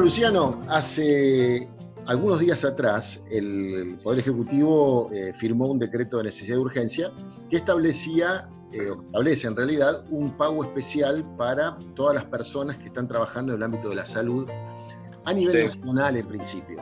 [0.00, 1.68] Bueno, Luciano, hace
[2.06, 7.12] algunos días atrás el Poder Ejecutivo eh, firmó un decreto de necesidad de urgencia
[7.50, 13.08] que establecía, eh, establece en realidad, un pago especial para todas las personas que están
[13.08, 14.48] trabajando en el ámbito de la salud
[15.26, 16.78] a nivel nacional en principio.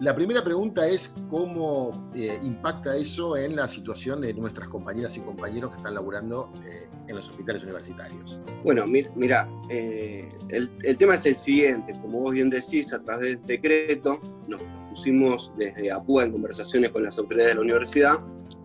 [0.00, 5.20] La primera pregunta es cómo eh, impacta eso en la situación de nuestras compañeras y
[5.20, 8.40] compañeros que están laburando eh, en los hospitales universitarios.
[8.64, 11.92] Bueno, mira, eh, el, tema es el siguiente.
[12.02, 14.60] Como vos bien decís, a través del decreto nos
[14.90, 18.18] pusimos desde APUA en conversaciones con las autoridades de la universidad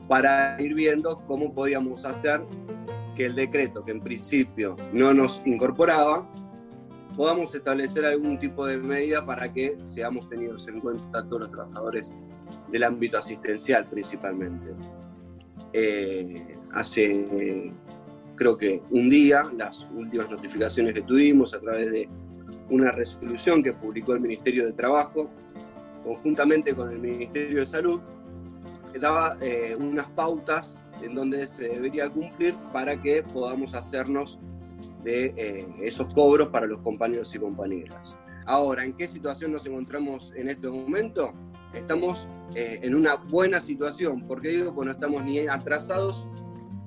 [0.07, 2.41] para ir viendo cómo podíamos hacer
[3.15, 6.27] que el decreto, que en principio no nos incorporaba,
[7.19, 12.13] podamos establecer algún tipo de medida para que seamos tenidos en cuenta todos los trabajadores
[12.71, 14.67] del ámbito asistencial principalmente.
[15.73, 17.73] Eh, hace
[18.35, 22.09] creo que un día, las últimas notificaciones que tuvimos a través de
[22.69, 25.29] una resolución que publicó el Ministerio de Trabajo,
[26.05, 27.99] conjuntamente con el Ministerio de Salud,
[28.97, 34.39] daba eh, unas pautas en donde se debería cumplir para que podamos hacernos
[35.03, 38.17] de eh, esos cobros para los compañeros y compañeras.
[38.45, 41.33] Ahora, ¿en qué situación nos encontramos en este momento?
[41.73, 44.25] Estamos eh, en una buena situación.
[44.27, 44.73] ¿Por qué digo?
[44.73, 46.25] Pues no estamos ni atrasados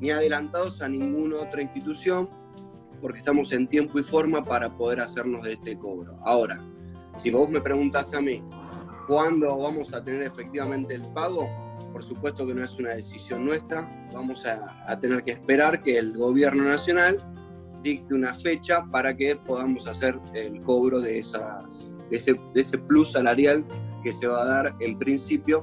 [0.02, 2.28] ni adelantados a ninguna otra institución,
[3.00, 6.18] porque estamos en tiempo y forma para poder hacernos de este cobro.
[6.24, 6.60] Ahora,
[7.14, 8.42] si vos me preguntás a mí,
[9.06, 11.48] ¿cuándo vamos a tener efectivamente el pago?
[11.92, 15.96] Por supuesto que no es una decisión nuestra, vamos a, a tener que esperar que
[15.96, 17.18] el gobierno nacional
[17.82, 22.78] dicte una fecha para que podamos hacer el cobro de, esas, de, ese, de ese
[22.78, 23.64] plus salarial
[24.02, 25.62] que se va a dar en principio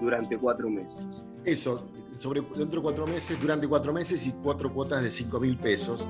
[0.00, 1.24] durante cuatro meses.
[1.44, 1.86] Eso,
[2.18, 6.06] sobre, dentro de cuatro meses, durante cuatro meses y cuatro cuotas de cinco mil pesos.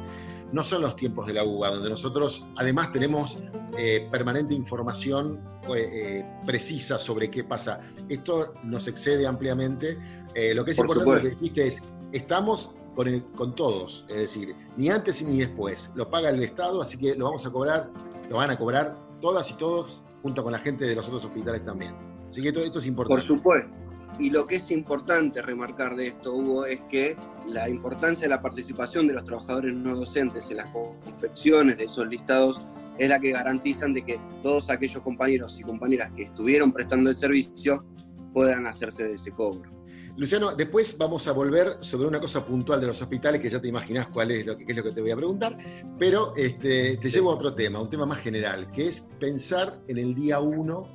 [0.52, 3.42] No son los tiempos de la UBA, donde nosotros además tenemos
[3.76, 5.40] eh, permanente información
[5.74, 7.80] eh, eh, precisa sobre qué pasa.
[8.08, 9.98] Esto nos excede ampliamente.
[10.54, 15.22] lo que es importante, lo que dijiste es, estamos con, todos, es decir, ni antes
[15.22, 15.92] ni después.
[15.94, 17.90] Lo paga el Estado, así que lo vamos a cobrar,
[18.30, 21.64] lo van a cobrar todas y todos junto con la gente de los otros hospitales
[21.64, 21.94] también.
[22.28, 23.26] Así que esto, es importante.
[23.26, 23.72] Por supuesto.
[24.18, 27.16] Y lo que es importante remarcar de esto, Hugo, es que
[27.46, 32.06] la importancia de la participación de los trabajadores no docentes en las confecciones de esos
[32.06, 32.60] listados
[32.96, 37.16] es la que garantizan de que todos aquellos compañeros y compañeras que estuvieron prestando el
[37.16, 37.84] servicio
[38.34, 39.70] puedan hacerse de ese cobro.
[40.16, 43.68] Luciano, después vamos a volver sobre una cosa puntual de los hospitales, que ya te
[43.68, 45.56] imaginas cuál es lo que, es lo que te voy a preguntar,
[45.98, 49.98] pero este, te llevo a otro tema, un tema más general, que es pensar en
[49.98, 50.88] el día uno,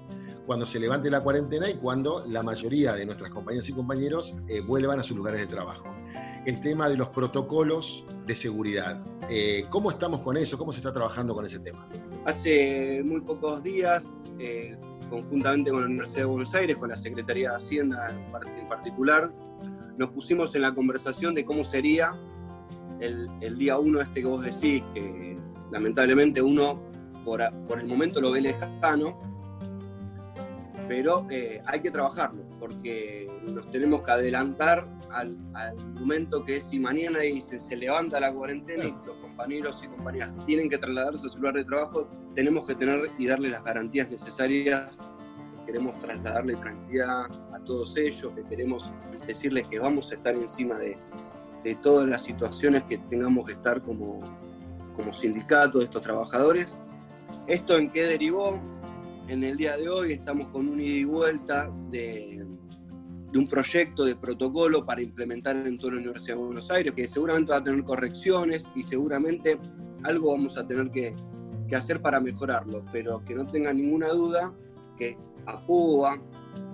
[0.49, 4.61] cuando se levante la cuarentena y cuando la mayoría de nuestras compañeras y compañeros eh,
[4.61, 5.93] vuelvan a sus lugares de trabajo.
[6.45, 8.99] El tema de los protocolos de seguridad.
[9.29, 10.57] Eh, ¿Cómo estamos con eso?
[10.57, 11.87] ¿Cómo se está trabajando con ese tema?
[12.25, 14.07] Hace muy pocos días,
[14.39, 14.75] eh,
[15.09, 19.31] conjuntamente con la Universidad de Buenos Aires, con la Secretaría de Hacienda en particular,
[19.97, 22.17] nos pusimos en la conversación de cómo sería
[22.99, 25.37] el, día uno este que vos decís, que
[25.71, 26.79] lamentablemente uno
[27.25, 29.19] por, por el momento lo ve lejano,
[30.89, 36.63] pero eh, hay que trabajarlo, porque nos tenemos que adelantar al, al, momento que es
[36.63, 41.29] si mañana se levanta la cuarentena y los compañeros y compañeras tienen que trasladarse a
[41.29, 44.97] su lugar de trabajo, tenemos que tener y darle las garantías necesarias.
[45.67, 48.91] Queremos trasladarle tranquilidad a todos ellos, que queremos
[49.27, 50.97] decirles que vamos a estar encima de,
[51.63, 54.21] de todas las situaciones que tengamos que estar como,
[54.95, 56.75] como sindicato de estos trabajadores.
[57.45, 58.59] ¿Esto en qué derivó?
[59.29, 62.45] En el día de hoy estamos con un ida y vuelta de,
[63.35, 67.51] un proyecto de protocolo para implementar en toda la Universidad de Buenos Aires, que seguramente
[67.51, 69.59] va a tener correcciones y seguramente
[70.03, 71.15] algo vamos a tener que,
[71.75, 74.51] hacer para mejorarlo, pero que no tenga ninguna duda
[74.97, 76.19] que APUA,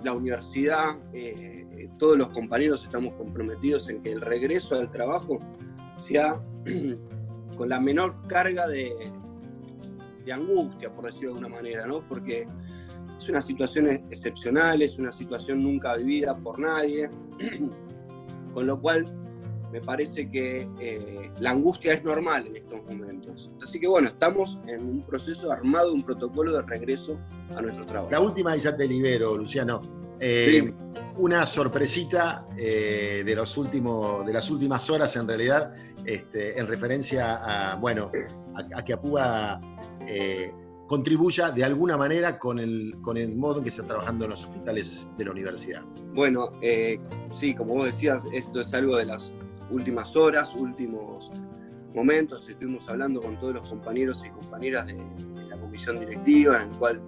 [0.02, 5.38] la universidad, eh, todos los compañeros estamos comprometidos en que el regreso al trabajo
[5.98, 6.40] sea
[7.58, 8.94] con la menor carga de,
[10.26, 12.06] de angustia, por decirlo de alguna manera, ¿no?
[12.06, 12.46] Porque
[13.16, 17.08] es una situación excepcional, es una situación nunca vivida por nadie,
[18.52, 19.06] con lo cual
[19.72, 23.50] me parece que eh, la angustia es normal en estos momentos.
[23.62, 27.18] Así que bueno, estamos en un proceso armado, un protocolo de regreso
[27.56, 28.10] a nuestro trabajo.
[28.10, 29.80] La última y ya te libero, Luciano.
[30.18, 30.72] Eh,
[31.18, 35.74] una sorpresita eh, de, los últimos, de las últimas horas, en realidad,
[36.04, 38.10] este, en referencia a, bueno,
[38.74, 39.60] a, que Apúa
[40.06, 40.52] eh,
[40.86, 44.30] contribuya de alguna manera con el, con el modo en que se está trabajando en
[44.30, 45.82] los hospitales de la universidad.
[46.14, 46.52] Bueno,
[47.32, 49.32] sí, como vos decías, esto es algo de las
[49.70, 51.32] últimas horas, últimos
[51.94, 56.70] momentos estuvimos hablando con todos los compañeros y compañeras de, de la comisión directiva, en
[56.70, 57.00] el cual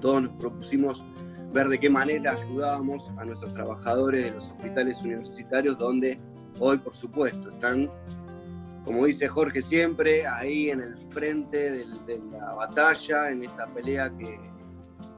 [0.00, 1.04] todos nos propusimos
[1.52, 6.18] ver de qué manera ayudábamos a nuestros trabajadores de los hospitales universitarios, donde
[6.58, 7.90] hoy, por supuesto, están,
[8.84, 14.38] como dice Jorge siempre, ahí en el frente de la batalla, en esta pelea que,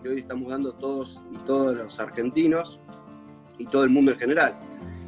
[0.09, 2.81] hoy estamos dando todos y todos los argentinos
[3.59, 4.55] y todo el mundo en general.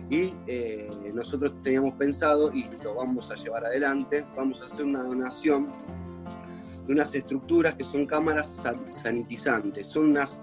[0.09, 5.03] Y eh, nosotros teníamos pensado, y lo vamos a llevar adelante, vamos a hacer una
[5.03, 5.73] donación
[6.87, 8.63] de unas estructuras que son cámaras
[8.93, 10.39] sanitizantes, son unas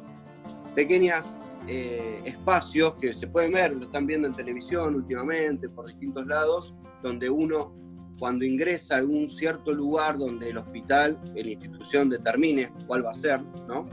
[0.75, 1.37] pequeñas
[1.67, 6.73] eh, espacios que se pueden ver, lo están viendo en televisión últimamente, por distintos lados,
[7.03, 7.73] donde uno
[8.21, 13.15] cuando ingresa a algún cierto lugar donde el hospital, la institución determine cuál va a
[13.15, 13.89] ser, ¿no?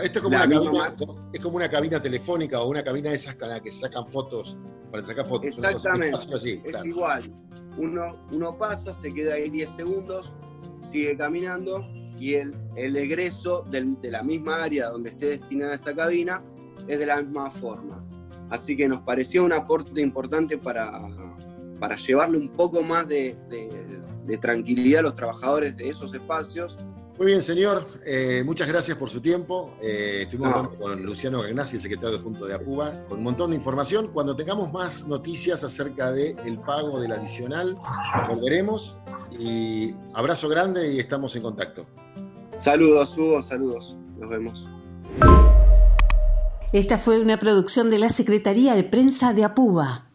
[0.00, 0.94] Esto es como, una cabina,
[1.32, 4.56] es como una cabina telefónica o una cabina de esas con la que sacan fotos,
[4.92, 5.58] para sacar fotos.
[5.58, 6.16] Exactamente,
[6.64, 7.34] es igual.
[7.76, 10.32] Uno, uno pasa, se queda ahí 10 segundos,
[10.92, 11.84] sigue caminando
[12.16, 16.44] y el, el egreso de la misma área donde esté destinada esta cabina
[16.86, 18.04] es de la misma forma.
[18.50, 20.92] Así que nos pareció un aporte importante para,
[21.78, 26.78] para llevarle un poco más de, de, tranquilidad a los trabajadores de esos espacios.
[27.18, 27.86] Muy bien, señor.
[28.04, 29.72] Eh, muchas gracias por su tiempo.
[29.80, 33.56] Eh, estuvimos hablando con Luciano Gagnasi, el secretario junto de APUBA, con un montón de
[33.56, 34.10] información.
[34.12, 37.78] Cuando tengamos más noticias acerca del pago del adicional,
[38.28, 38.96] volveremos.
[39.38, 41.86] Y abrazo grande y estamos en contacto.
[42.56, 43.96] Saludos, Hugo, saludos.
[44.18, 44.68] Nos vemos.
[46.72, 50.13] Esta fue una producción de la Secretaría de Prensa de APUBA.